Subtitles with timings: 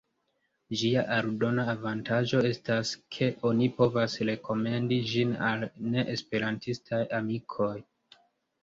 [0.79, 7.75] Ĝia aldona avantaĝo estas, ke oni povas rekomendi ĝin al neesperantistaj amikoj.